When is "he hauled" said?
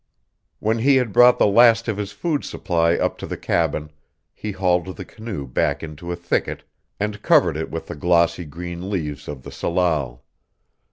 4.33-4.95